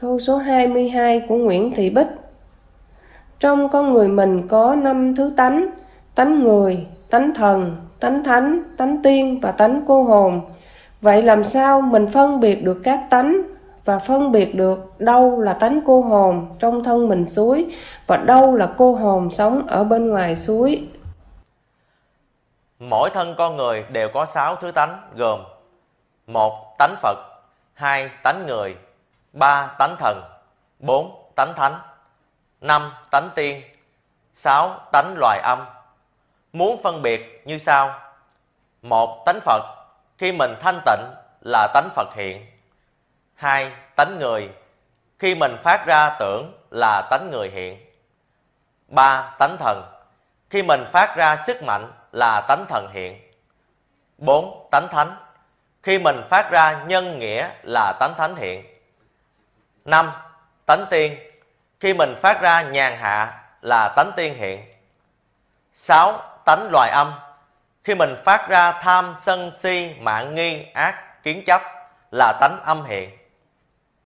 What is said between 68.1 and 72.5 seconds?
phát ra tham, sân, si, mạng, nghi, ác, kiến chấp là